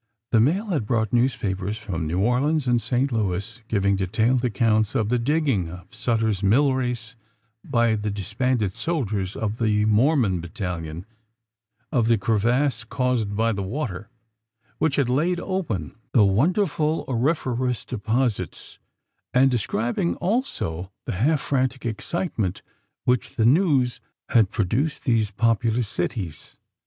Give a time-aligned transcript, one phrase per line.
[0.31, 5.09] The mail had brought newspapers from New Orleans and Saint Louis, giving detailed accounts of
[5.09, 7.13] the digging of Sutter's mill race
[7.63, 11.05] by the disbanded soldiers of the "Mormon Battalion;"
[11.91, 14.09] of the crevasse caused by the water,
[14.79, 18.79] which had laid open the wonderful auriferous deposits;
[19.35, 22.63] and describing also the half frantic excitement
[23.03, 26.57] which the news had produced these populous cities.